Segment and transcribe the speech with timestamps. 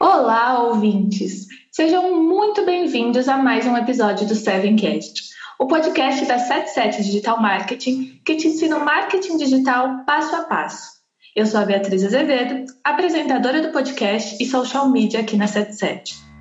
[0.00, 1.46] Olá, ouvintes!
[1.70, 8.20] Sejam muito bem-vindos a mais um episódio do Sevencast, o podcast da 77 Digital Marketing
[8.24, 10.90] que te ensina o marketing digital passo a passo.
[11.34, 16.31] Eu sou a Beatriz Azevedo, apresentadora do podcast e social media aqui na 77.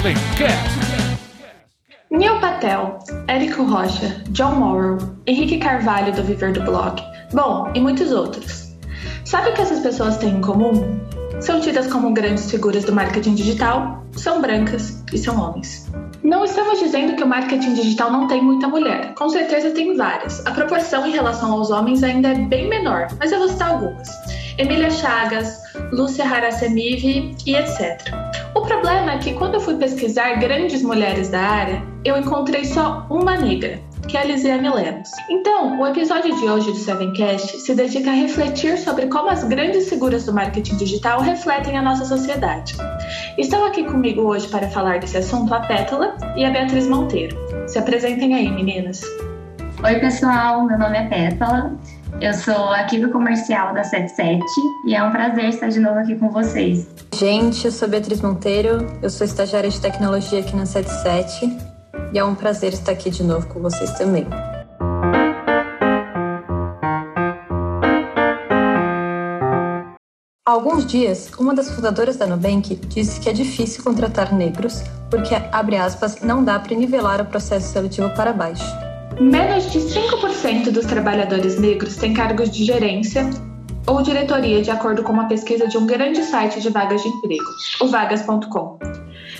[0.00, 0.80] Sevencast.
[2.10, 4.96] Neil Patel, Érico Rocha, John Morrow,
[5.26, 7.02] Henrique Carvalho do Viver do Blog,
[7.34, 8.72] bom, e muitos outros.
[9.26, 10.98] Sabe o que essas pessoas têm em comum?
[11.40, 15.90] São tidas como grandes figuras do marketing digital, são brancas e são homens.
[16.22, 20.44] Não estamos dizendo que o marketing digital não tem muita mulher, com certeza tem várias.
[20.46, 24.08] A proporção em relação aos homens ainda é bem menor, mas eu vou citar algumas.
[24.56, 25.58] Emília Chagas,
[25.92, 28.10] Lúcia Harasemive e etc.
[28.70, 33.36] Problema é que quando eu fui pesquisar grandes mulheres da área, eu encontrei só uma
[33.36, 35.10] negra, que é a Lisiane Lemos.
[35.28, 39.88] Então, o episódio de hoje do Sevencast se dedica a refletir sobre como as grandes
[39.88, 42.76] figuras do marketing digital refletem a nossa sociedade.
[43.36, 47.36] Estão aqui comigo hoje para falar desse assunto a Pétala e a Beatriz Monteiro.
[47.66, 49.02] Se apresentem aí, meninas.
[49.82, 51.76] Oi, pessoal, meu nome é Pétala.
[52.18, 54.42] Eu sou aqui do comercial da 77
[54.86, 56.88] e é um prazer estar de novo aqui com vocês.
[57.14, 61.58] Gente, eu sou Beatriz Monteiro, eu sou estagiária de tecnologia aqui na 77
[62.12, 64.26] e é um prazer estar aqui de novo com vocês também.
[70.46, 75.34] Há alguns dias, uma das fundadoras da Nubank disse que é difícil contratar negros porque,
[75.52, 78.89] abre aspas, não dá para nivelar o processo seletivo para baixo.
[79.20, 83.28] Menos de 5% dos trabalhadores negros têm cargos de gerência
[83.86, 87.44] ou diretoria, de acordo com uma pesquisa de um grande site de vagas de emprego,
[87.82, 88.78] o vagas.com.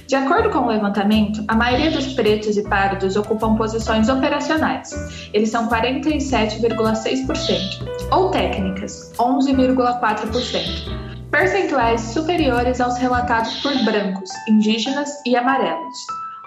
[0.07, 4.91] De acordo com o levantamento, a maioria dos pretos e pardos ocupam posições operacionais.
[5.33, 11.31] Eles são 47,6%, ou técnicas, 11,4%.
[11.31, 15.97] Percentuais superiores aos relatados por brancos, indígenas e amarelos.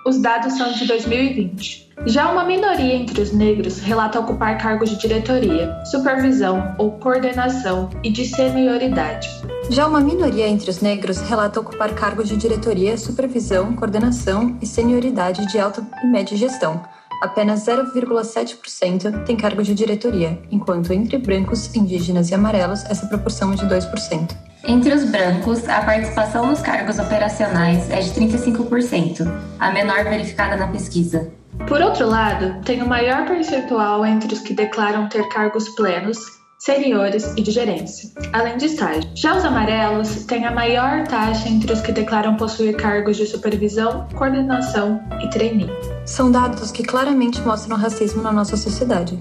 [0.06, 1.94] Os dados são de 2020.
[2.06, 8.12] Já uma minoria entre os negros relata ocupar cargos de diretoria, supervisão ou coordenação e
[8.12, 9.30] de senioridade.
[9.70, 15.50] Já uma minoria entre os negros relata ocupar cargos de diretoria, supervisão, coordenação e senioridade
[15.50, 16.84] de alta e média gestão.
[17.22, 23.56] Apenas 0,7% tem cargo de diretoria, enquanto entre brancos, indígenas e amarelos essa proporção é
[23.56, 24.53] de 2%.
[24.66, 29.30] Entre os brancos, a participação nos cargos operacionais é de 35%,
[29.60, 31.30] a menor verificada na pesquisa.
[31.68, 36.18] Por outro lado, tem o maior percentual entre os que declaram ter cargos plenos,
[36.58, 39.04] seniores e de gerência, além de estágio.
[39.14, 44.08] Já os amarelos têm a maior taxa entre os que declaram possuir cargos de supervisão,
[44.16, 45.70] coordenação e trainee.
[46.06, 49.20] São dados que claramente mostram racismo na nossa sociedade.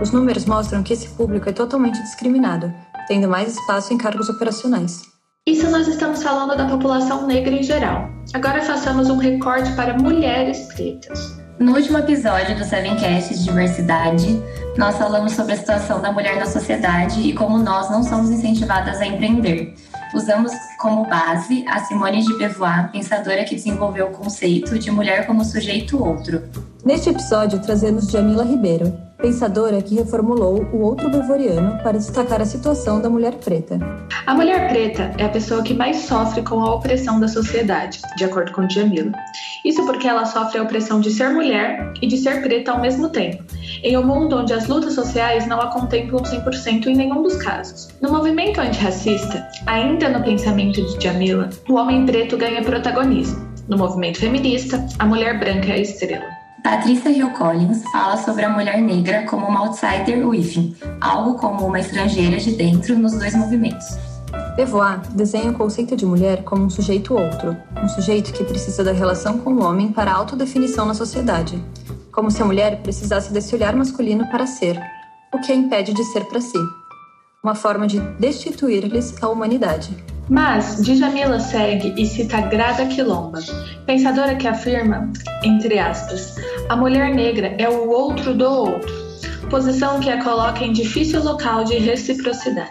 [0.00, 2.72] Os números mostram que esse público é totalmente discriminado,
[3.06, 5.02] tendo mais espaço em cargos operacionais.
[5.46, 8.08] Isso nós estamos falando da população negra em geral.
[8.34, 11.40] Agora façamos um recorte para mulheres pretas.
[11.58, 14.42] No último episódio do Sevencast de Diversidade,
[14.78, 19.00] nós falamos sobre a situação da mulher na sociedade e como nós não somos incentivadas
[19.00, 19.74] a empreender.
[20.12, 25.44] Usamos como base a Simone de Beauvoir, pensadora que desenvolveu o conceito de mulher como
[25.44, 26.42] sujeito outro.
[26.84, 33.00] Neste episódio, trazemos Jamila Ribeiro, pensadora que reformulou o outro bevoriano para destacar a situação
[33.00, 33.78] da mulher preta.
[34.26, 38.24] A mulher preta é a pessoa que mais sofre com a opressão da sociedade, de
[38.24, 39.12] acordo com Jamila.
[39.64, 43.10] Isso porque ela sofre a opressão de ser mulher e de ser preta ao mesmo
[43.10, 43.44] tempo,
[43.82, 47.88] em um mundo onde as lutas sociais não a contemplam 100% em nenhum dos casos.
[48.00, 53.48] No movimento antirracista, ainda no pensamento de Jamila, o homem preto ganha protagonismo.
[53.68, 56.40] No movimento feminista, a mulher branca é a estrela.
[56.62, 61.80] Patrícia Hill Collins fala sobre a mulher negra como uma outsider within, algo como uma
[61.80, 63.96] estrangeira de dentro nos dois movimentos.
[64.56, 68.92] Beauvoir desenha o conceito de mulher como um sujeito outro, um sujeito que precisa da
[68.92, 71.62] relação com o homem para a autodefinição na sociedade,
[72.12, 74.80] como se a mulher precisasse desse olhar masculino para ser,
[75.32, 76.58] o que a impede de ser para si.
[77.42, 79.96] Uma forma de destituir-lhes a humanidade.
[80.28, 83.40] Mas Djamila segue e cita Grada Quilomba,
[83.86, 85.10] pensadora que afirma,
[85.42, 86.36] entre aspas,
[86.68, 88.92] a mulher negra é o outro do outro,
[89.50, 92.70] posição que a coloca em difícil local de reciprocidade.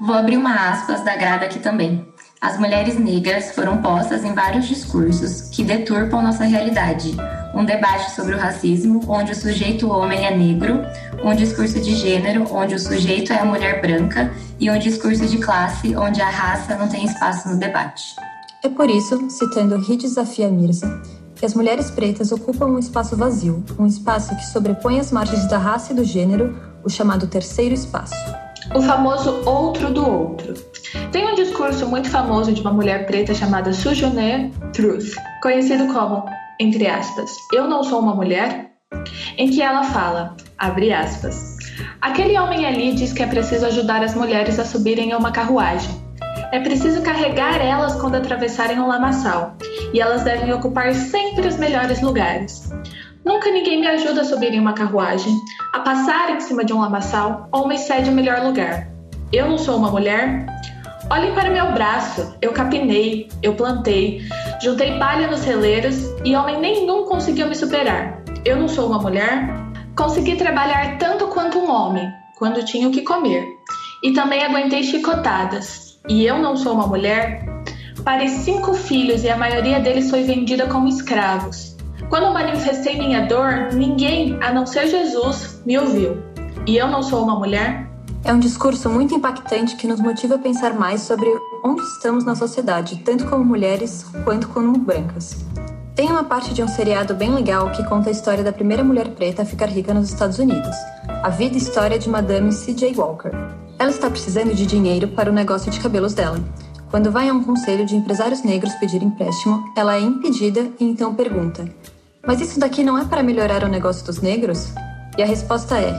[0.00, 2.06] Vou abrir uma aspas da Grada aqui também.
[2.40, 7.16] As mulheres negras foram postas em vários discursos que deturpam nossa realidade.
[7.56, 10.84] Um debate sobre o racismo, onde o sujeito homem é negro,
[11.24, 14.30] um discurso de gênero, onde o sujeito é a mulher branca,
[14.60, 18.14] e um discurso de classe, onde a raça não tem espaço no debate.
[18.62, 21.00] É por isso, citando Ri Desafia Mirza,
[21.34, 25.56] que as mulheres pretas ocupam um espaço vazio, um espaço que sobrepõe as margens da
[25.56, 26.54] raça e do gênero,
[26.84, 28.14] o chamado terceiro espaço.
[28.74, 30.52] O famoso outro do outro.
[31.10, 36.26] Tem um discurso muito famoso de uma mulher preta chamada Sujune Truth, conhecido como,
[36.58, 38.72] entre aspas, Eu não sou uma mulher,
[39.36, 41.56] em que ela fala, abre aspas,
[42.00, 45.90] aquele homem ali diz que é preciso ajudar as mulheres a subirem em uma carruagem.
[46.52, 49.56] É preciso carregar elas quando atravessarem o lamaçal,
[49.92, 52.70] e elas devem ocupar sempre os melhores lugares.
[53.24, 55.36] Nunca ninguém me ajuda a subir em uma carruagem,
[55.72, 58.88] a passar em cima de um lamaçal ou me cede o melhor lugar.
[59.32, 60.46] Eu não sou uma mulher?
[61.10, 62.36] Olhem para meu braço.
[62.40, 64.22] Eu capinei, eu plantei,
[64.62, 68.22] juntei palha nos celeiros e homem nenhum conseguiu me superar.
[68.44, 69.54] Eu não sou uma mulher?
[69.96, 72.08] Consegui trabalhar tanto quanto um homem,
[72.38, 73.44] quando tinha o que comer.
[74.02, 77.44] E também aguentei chicotadas, e eu não sou uma mulher,
[78.04, 81.76] parei cinco filhos e a maioria deles foi vendida como escravos.
[82.08, 86.22] Quando manifestei minha dor, ninguém, a não ser Jesus, me ouviu.
[86.66, 87.85] E eu não sou uma mulher?
[88.26, 91.28] É um discurso muito impactante que nos motiva a pensar mais sobre
[91.62, 95.36] onde estamos na sociedade, tanto como mulheres quanto como brancas.
[95.94, 99.10] Tem uma parte de um seriado bem legal que conta a história da primeira mulher
[99.10, 100.74] preta a ficar rica nos Estados Unidos,
[101.22, 102.96] a vida e história de Madame C.J.
[102.96, 103.30] Walker.
[103.78, 106.40] Ela está precisando de dinheiro para o negócio de cabelos dela.
[106.90, 111.14] Quando vai a um conselho de empresários negros pedir empréstimo, ela é impedida e então
[111.14, 111.64] pergunta:
[112.26, 114.72] Mas isso daqui não é para melhorar o negócio dos negros?
[115.16, 115.94] E a resposta é: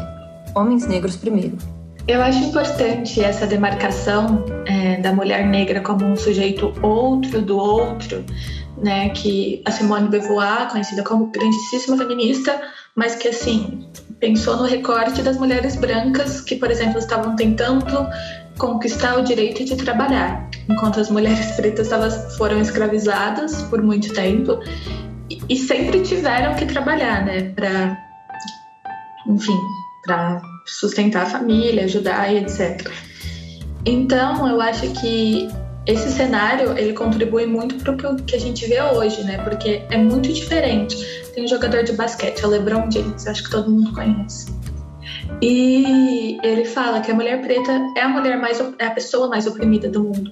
[0.53, 1.76] Homens negros primeiro.
[2.07, 8.23] Eu acho importante essa demarcação é, da mulher negra como um sujeito outro do outro,
[8.77, 9.09] né?
[9.09, 12.61] Que a Simone Beauvoir, conhecida como grandíssima feminista,
[12.95, 13.89] mas que assim
[14.21, 18.07] pensou no recorte das mulheres brancas que, por exemplo, estavam tentando
[18.57, 24.59] conquistar o direito de trabalhar, enquanto as mulheres pretas elas foram escravizadas por muito tempo
[25.29, 27.97] e, e sempre tiveram que trabalhar, né, para
[29.27, 29.59] enfim,
[30.05, 32.89] para sustentar a família, ajudar e etc.
[33.85, 35.47] Então, eu acho que
[35.85, 39.37] esse cenário ele contribui muito para o que a gente vê hoje, né?
[39.37, 40.97] Porque é muito diferente.
[41.33, 44.53] Tem um jogador de basquete, o LeBron James, acho que todo mundo conhece.
[45.41, 49.47] E ele fala que a mulher preta é a mulher mais é a pessoa mais
[49.47, 50.31] oprimida do mundo,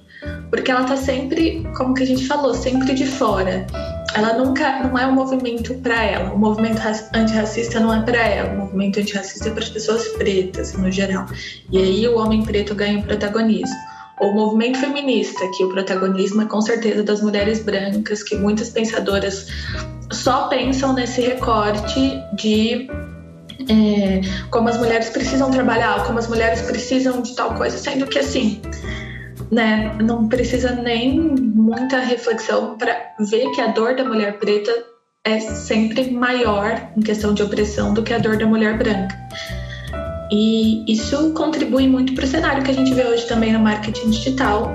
[0.50, 3.66] porque ela tá sempre, como que a gente falou, sempre de fora.
[4.14, 6.32] Ela nunca não é um movimento para ela.
[6.32, 6.80] O movimento
[7.14, 8.54] antirracista não é para ela.
[8.54, 11.26] O movimento antirracista é para as pessoas pretas no geral.
[11.70, 13.76] E aí o homem preto ganha o protagonismo
[14.20, 19.46] o movimento feminista, que o protagonismo é com certeza das mulheres brancas, que muitas pensadoras
[20.10, 22.88] só pensam nesse recorte de
[23.68, 24.20] é,
[24.50, 28.60] como as mulheres precisam trabalhar, como as mulheres precisam de tal coisa, sendo que assim,
[29.50, 34.72] né, não precisa nem muita reflexão para ver que a dor da mulher preta
[35.24, 39.16] é sempre maior em questão de opressão do que a dor da mulher branca.
[40.30, 44.10] E isso contribui muito para o cenário que a gente vê hoje também no marketing
[44.10, 44.74] digital,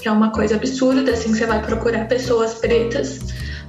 [0.00, 3.20] que é uma coisa absurda, assim, você vai procurar pessoas pretas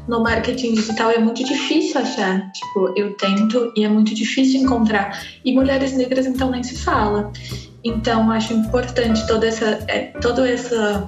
[0.08, 2.52] no marketing digital é muito difícil achar.
[2.52, 5.18] Tipo, eu tento e é muito difícil encontrar.
[5.44, 7.32] E mulheres negras, então, nem se fala.
[7.84, 11.06] Então, acho importante toda essa, é, todo essa,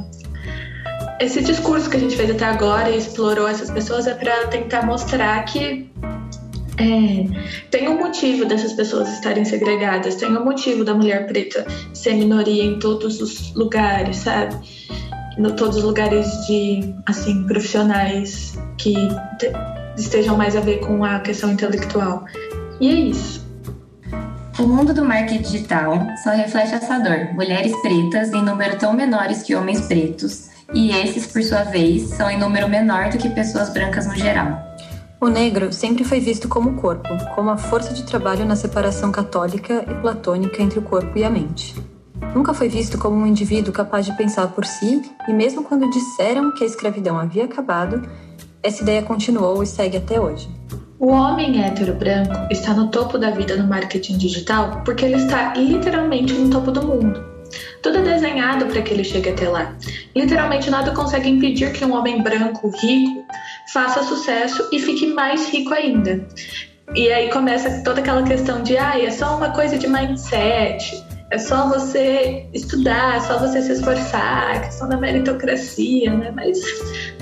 [1.20, 4.86] esse discurso que a gente fez até agora e explorou essas pessoas é para tentar
[4.86, 5.90] mostrar que
[6.78, 7.26] é,
[7.72, 12.64] tem um motivo dessas pessoas estarem segregadas, tem um motivo da mulher preta ser minoria
[12.64, 14.56] em todos os lugares, sabe?
[15.38, 18.94] Em todos os lugares de, assim, profissionais que
[19.98, 22.26] estejam mais a ver com a questão intelectual.
[22.82, 23.45] E é isso.
[24.58, 27.34] O mundo do marketing digital só reflete essa dor.
[27.34, 32.30] Mulheres pretas em número tão menores que homens pretos, e esses, por sua vez, são
[32.30, 34.58] em número menor do que pessoas brancas no geral.
[35.20, 39.84] O negro sempre foi visto como corpo, como a força de trabalho na separação católica
[39.90, 41.76] e platônica entre o corpo e a mente.
[42.34, 46.54] Nunca foi visto como um indivíduo capaz de pensar por si, e mesmo quando disseram
[46.54, 48.08] que a escravidão havia acabado,
[48.64, 50.50] essa ideia continuou e segue até hoje.
[50.98, 55.54] O homem hétero branco está no topo da vida no marketing digital porque ele está
[55.54, 57.22] literalmente no topo do mundo.
[57.84, 59.76] Tudo é desenhado para que ele chegue até lá.
[60.16, 63.26] Literalmente nada consegue impedir que um homem branco rico
[63.74, 66.26] faça sucesso e fique mais rico ainda.
[66.96, 71.38] E aí começa toda aquela questão de, ah, é só uma coisa de mindset, é
[71.38, 76.32] só você estudar, é só você se esforçar, a questão da meritocracia, né?
[76.34, 76.58] Mas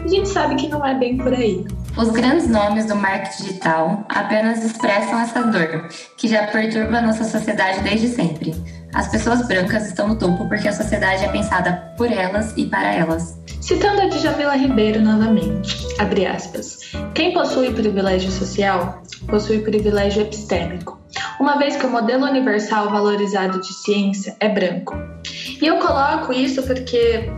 [0.03, 1.65] a gente sabe que não é bem por aí.
[1.95, 7.23] Os grandes nomes do marketing digital apenas expressam essa dor, que já perturba a nossa
[7.23, 8.55] sociedade desde sempre.
[8.95, 12.93] As pessoas brancas estão no topo porque a sociedade é pensada por elas e para
[12.95, 13.39] elas.
[13.62, 16.79] Citando a Djamila Ribeiro novamente, abre aspas,
[17.13, 21.00] quem possui privilégio social possui privilégio epistêmico,
[21.39, 24.95] uma vez que o modelo universal valorizado de ciência é branco.
[25.62, 27.31] E eu coloco isso porque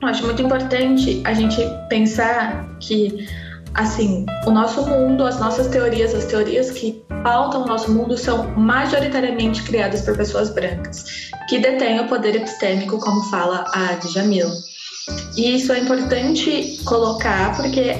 [0.00, 3.28] eu acho muito importante a gente pensar que
[3.74, 8.48] assim, o nosso mundo, as nossas teorias, as teorias que pautam o nosso mundo são
[8.56, 14.52] majoritariamente criadas por pessoas brancas, que detêm o poder epistêmico, como fala a Djamila.
[15.36, 17.96] E isso é importante colocar porque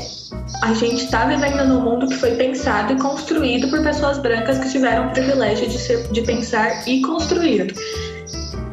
[0.62, 4.70] a gente está vivendo num mundo que foi pensado e construído por pessoas brancas que
[4.70, 7.74] tiveram o privilégio de, ser, de pensar e construir.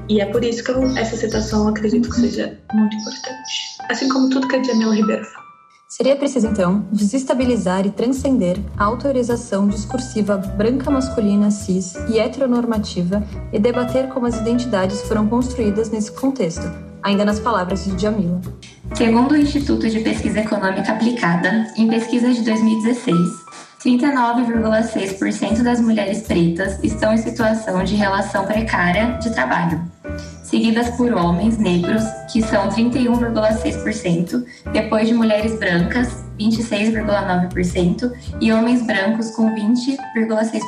[0.09, 3.77] E é por isso que eu, essa citação eu acredito que seja muito importante.
[3.89, 5.46] Assim como tudo que a Jamila Ribeiro fala.
[5.97, 13.57] Seria preciso, então, desestabilizar e transcender a autorização discursiva branca masculina, cis e heteronormativa e
[13.57, 18.39] debater como as identidades foram construídas nesse contexto, ainda nas palavras de Jamila.
[18.93, 23.17] Segundo o Instituto de Pesquisa Econômica Aplicada, em pesquisa de 2016,
[23.83, 29.81] 39,6% das mulheres pretas estão em situação de relação precária de trabalho,
[30.47, 32.01] seguidas por homens negros,
[32.31, 40.59] que são 31,6%, depois de mulheres brancas, 26,9%, e homens brancos com 20,6%.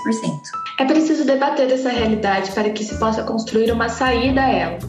[0.79, 4.79] É preciso debater essa realidade para que se possa construir uma saída a ela.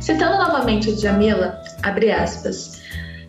[0.00, 2.80] Citando novamente o Jamila, abre aspas,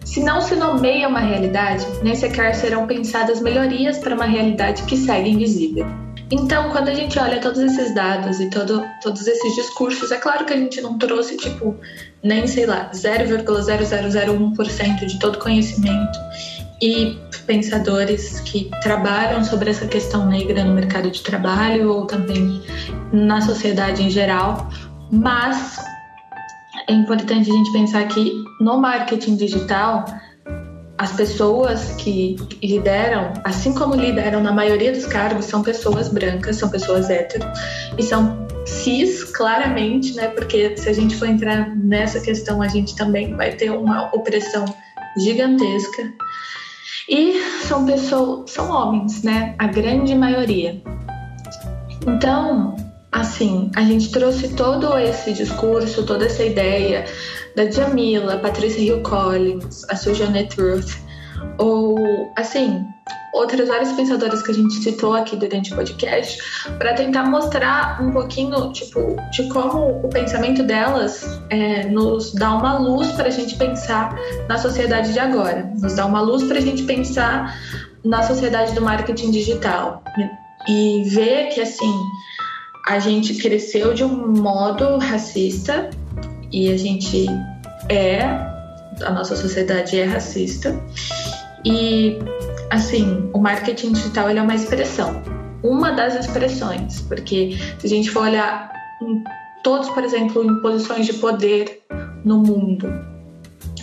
[0.06, 4.96] se não se nomeia uma realidade, nem sequer serão pensadas melhorias para uma realidade que
[4.96, 6.07] segue invisível.
[6.29, 10.43] Então, quando a gente olha todos esses dados e todo, todos esses discursos, é claro
[10.46, 11.74] que a gente não trouxe, tipo,
[12.22, 16.19] nem, sei lá, 0,0001% de todo conhecimento
[16.81, 22.62] e pensadores que trabalham sobre essa questão negra no mercado de trabalho ou também
[23.13, 24.69] na sociedade em geral,
[25.10, 25.79] mas
[26.89, 30.03] é importante a gente pensar que no marketing digital,
[30.98, 36.70] as pessoas que lideram, assim como lideram na maioria dos cargos, são pessoas brancas, são
[36.70, 37.46] pessoas hétero
[37.98, 40.27] e são cis, claramente, né?
[40.30, 44.66] Porque se a gente for entrar nessa questão, a gente também vai ter uma opressão
[45.20, 46.12] gigantesca.
[47.08, 49.56] E são pessoas, são homens, né?
[49.60, 50.82] A grande maioria.
[52.08, 52.75] Então,
[53.12, 57.06] assim, a gente trouxe todo esse discurso, toda essa ideia
[57.58, 60.96] da Jamila, Patrícia Hill Collins, a Sujane Truth,
[61.58, 61.98] ou,
[62.38, 62.86] assim,
[63.34, 66.38] outras várias pensadoras que a gente citou aqui durante o podcast,
[66.78, 69.00] para tentar mostrar um pouquinho, tipo,
[69.32, 74.16] de como o pensamento delas é, nos dá uma luz para a gente pensar
[74.48, 77.58] na sociedade de agora, nos dá uma luz para a gente pensar
[78.06, 80.04] na sociedade do marketing digital.
[80.70, 81.96] E ver que, assim,
[82.88, 85.90] a gente cresceu de um modo racista
[86.51, 87.25] e a gente
[87.89, 88.24] é,
[89.04, 90.75] a nossa sociedade é racista.
[91.66, 92.18] E,
[92.70, 95.22] assim, o marketing digital ele é uma expressão,
[95.63, 98.72] uma das expressões, porque se a gente for olhar
[99.63, 101.84] todos, por exemplo, em posições de poder
[102.24, 102.88] no mundo,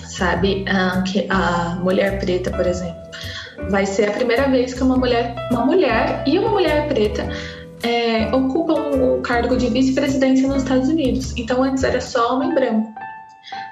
[0.06, 3.02] sabe, a, a mulher preta, por exemplo,
[3.68, 7.28] vai ser a primeira vez que uma mulher, uma mulher e uma mulher preta
[7.84, 11.34] é, ocupam o cargo de vice-presidência nos Estados Unidos.
[11.36, 12.92] Então, antes era só homem branco.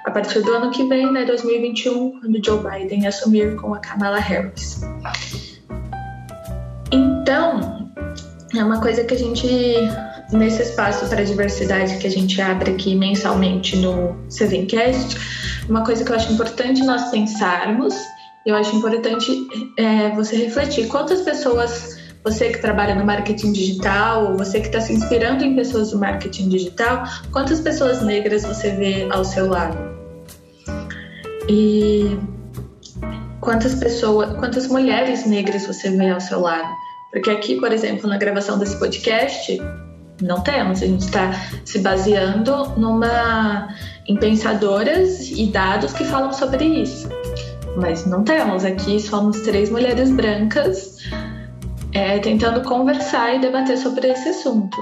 [0.05, 4.19] A partir do ano que vem, né, 2021, quando Joe Biden assumir com a Kamala
[4.19, 4.81] Harris.
[6.91, 7.89] Então,
[8.55, 9.47] é uma coisa que a gente,
[10.31, 15.17] nesse espaço para diversidade que a gente abre aqui mensalmente no Sevencast,
[15.67, 17.95] uma coisa que eu acho importante nós pensarmos,
[18.45, 19.31] eu acho importante
[19.77, 24.79] é, você refletir quantas pessoas você que trabalha no marketing digital, ou você que está
[24.79, 29.77] se inspirando em pessoas do marketing digital, quantas pessoas negras você vê ao seu lado?
[31.49, 32.17] E
[33.41, 36.69] quantas pessoas, quantas mulheres negras você vê ao seu lado?
[37.11, 39.61] Porque aqui, por exemplo, na gravação desse podcast,
[40.21, 40.81] não temos.
[40.81, 41.31] A gente está
[41.65, 43.67] se baseando numa
[44.07, 47.09] em pensadoras e dados que falam sobre isso.
[47.75, 48.63] Mas não temos.
[48.63, 50.97] Aqui somos três mulheres brancas
[51.93, 54.77] é, tentando conversar e debater sobre esse assunto.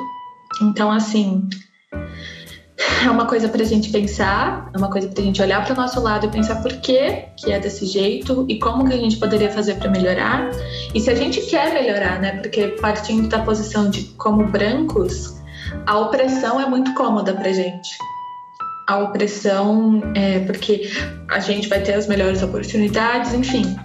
[0.61, 1.47] Então, assim,
[3.05, 5.73] é uma coisa para a gente pensar, é uma coisa para a gente olhar para
[5.73, 8.97] o nosso lado e pensar por que que é desse jeito e como que a
[8.97, 10.49] gente poderia fazer para melhorar.
[10.93, 12.37] E se a gente quer melhorar, né?
[12.37, 15.35] Porque partindo da posição de como brancos,
[15.85, 17.89] a opressão é muito cômoda para gente.
[18.87, 20.89] A opressão é porque
[21.29, 23.75] a gente vai ter as melhores oportunidades, enfim.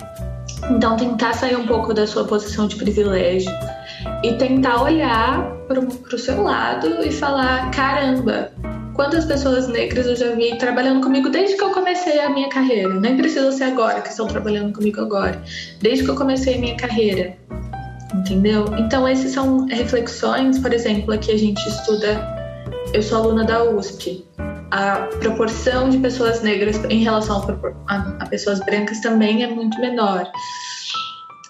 [0.71, 3.53] Então, tentar sair um pouco da sua posição de privilégio
[4.23, 8.51] e tentar olhar para o seu lado e falar: caramba,
[8.95, 12.95] quantas pessoas negras eu já vi trabalhando comigo desde que eu comecei a minha carreira.
[12.99, 15.41] Nem precisa ser agora que estão trabalhando comigo agora.
[15.81, 17.37] Desde que eu comecei a minha carreira.
[18.15, 18.65] Entendeu?
[18.79, 22.35] Então, essas são reflexões, por exemplo, aqui a gente estuda.
[22.93, 24.25] Eu sou aluna da USP.
[24.71, 27.45] A proporção de pessoas negras em relação
[27.87, 30.31] a, a pessoas brancas também é muito menor.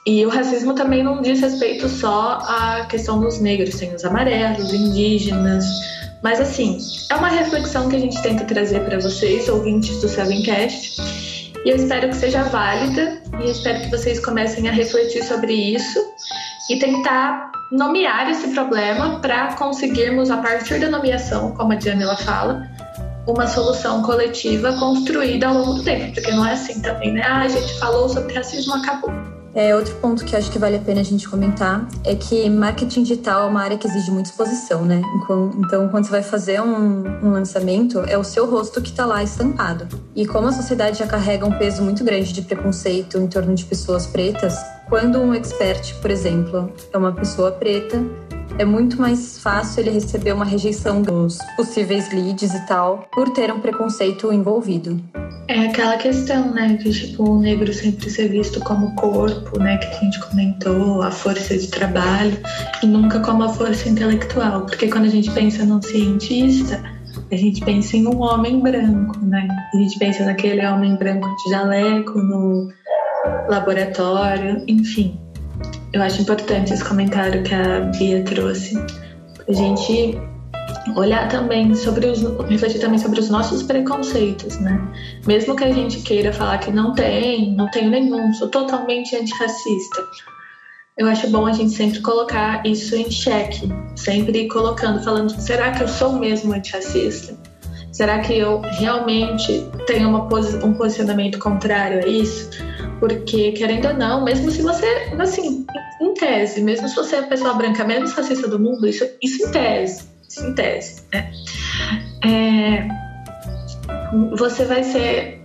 [0.06, 4.72] E o racismo também não diz respeito só à questão dos negros, tem os amarelos,
[4.72, 5.64] indígenas.
[6.22, 6.78] Mas assim,
[7.10, 11.52] é uma reflexão que a gente tenta trazer para vocês, ouvintes do Sevencast.
[11.64, 15.98] E eu espero que seja válida e espero que vocês comecem a refletir sobre isso
[16.70, 22.62] e tentar nomear esse problema para conseguirmos, a partir da nomeação, como a Jamila fala,
[23.26, 27.22] uma solução coletiva construída ao longo do tempo, porque não é assim também, né?
[27.22, 29.12] Ah, a gente falou sobre racismo, acabou.
[29.56, 33.04] É, outro ponto que acho que vale a pena a gente comentar é que marketing
[33.04, 35.00] digital é uma área que exige muita exposição, né?
[35.64, 39.22] Então, quando você vai fazer um, um lançamento, é o seu rosto que está lá
[39.22, 39.88] estampado.
[40.14, 43.64] E como a sociedade já carrega um peso muito grande de preconceito em torno de
[43.64, 44.54] pessoas pretas,
[44.90, 48.04] quando um expert, por exemplo, é uma pessoa preta,
[48.58, 53.52] é muito mais fácil ele receber uma rejeição dos possíveis leads e tal, por ter
[53.52, 54.98] um preconceito envolvido.
[55.48, 59.86] É aquela questão, né, de tipo o negro sempre ser visto como corpo, né, que
[59.86, 62.36] a gente comentou, a força de trabalho,
[62.82, 66.82] e nunca como a força intelectual, porque quando a gente pensa num cientista,
[67.30, 69.48] a gente pensa em um homem branco, né?
[69.74, 72.68] A gente pensa naquele homem branco de jaleco no
[73.48, 75.18] laboratório, enfim.
[75.96, 78.76] Eu acho importante esse comentário que a Bia trouxe.
[79.48, 80.20] A gente
[80.94, 84.78] olhar também sobre os refletir também sobre os nossos preconceitos, né?
[85.26, 90.04] Mesmo que a gente queira falar que não tem, não tenho nenhum, sou totalmente antirracista.
[90.98, 95.82] Eu acho bom a gente sempre colocar isso em xeque, sempre colocando, falando, será que
[95.82, 97.34] eu sou mesmo antirracista?
[97.90, 100.28] Será que eu realmente tenho uma,
[100.62, 102.50] um posicionamento contrário a isso?
[103.00, 104.86] Porque, querendo ou não, mesmo se você,
[105.18, 105.66] assim,
[106.00, 109.46] em tese, mesmo se você é a pessoa branca menos racista do mundo, isso, isso
[109.46, 111.30] em tese, isso em tese, né?
[112.24, 112.88] É,
[114.36, 115.42] você vai ser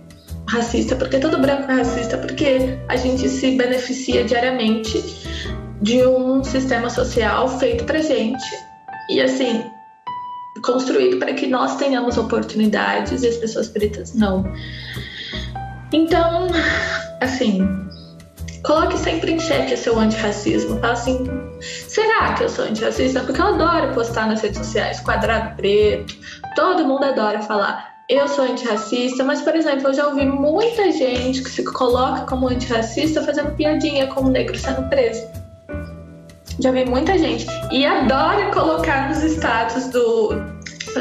[0.48, 5.02] racista, porque todo branco é racista, porque a gente se beneficia diariamente
[5.80, 8.44] de um sistema social feito pra gente.
[9.10, 9.64] E assim,
[10.62, 14.44] construído para que nós tenhamos oportunidades e as pessoas pretas não.
[15.92, 16.48] Então,
[17.22, 17.66] assim,
[18.62, 20.78] coloque sempre em xeque seu antirracismo.
[20.80, 21.24] Fala assim,
[21.60, 23.20] será que eu sou antirracista?
[23.20, 26.16] Porque eu adoro postar nas redes sociais, quadrado preto,
[26.54, 27.92] todo mundo adora falar.
[28.08, 32.48] Eu sou antirracista, mas, por exemplo, eu já ouvi muita gente que se coloca como
[32.48, 35.26] antirracista fazendo piadinha com o negro sendo preso.
[36.60, 37.46] Já vi muita gente.
[37.70, 40.30] E adora colocar nos status do.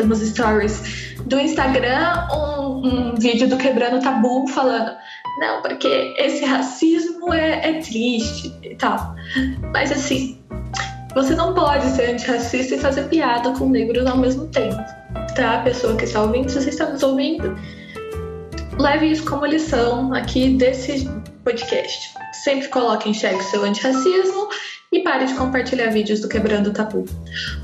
[0.05, 4.95] nos stories do Instagram um, um vídeo do Quebrando Tabu falando
[5.37, 9.15] não, porque esse racismo é, é triste e tal.
[9.73, 10.39] Mas assim,
[11.13, 14.81] você não pode ser antirracista e fazer piada com negros ao mesmo tempo,
[15.35, 15.59] tá?
[15.59, 17.57] A pessoa que está ouvindo, se você está nos ouvindo,
[18.79, 21.09] leve isso como lição aqui desse
[21.43, 22.13] podcast.
[22.43, 24.49] Sempre coloque em xeque seu antirracismo
[24.91, 27.05] e pare de compartilhar vídeos do Quebrando Tabu.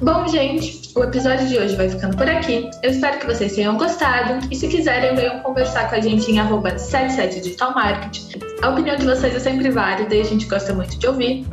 [0.01, 2.69] Bom, gente, o episódio de hoje vai ficando por aqui.
[2.81, 6.39] Eu espero que vocês tenham gostado e se quiserem, venham conversar com a gente em
[6.39, 8.39] arroba 77 Digital Marketing.
[8.61, 11.45] A opinião de vocês é sempre válida e a gente gosta muito de ouvir.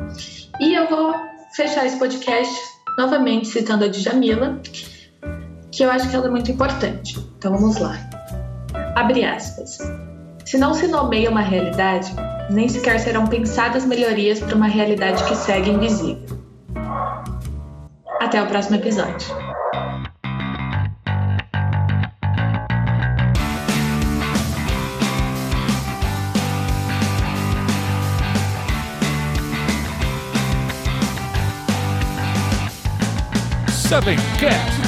[0.61, 1.15] E eu vou
[1.57, 2.55] fechar esse podcast
[2.97, 4.61] novamente citando a Djamila,
[5.73, 7.19] que eu acho que ela é muito importante.
[7.37, 7.99] Então vamos lá.
[8.95, 9.79] Abre aspas.
[10.45, 12.13] Se não se nomeia uma realidade,
[12.51, 16.39] nem sequer serão pensadas melhorias para uma realidade que segue invisível.
[18.21, 19.29] Até o próximo episódio.
[33.69, 34.84] Seven Cast.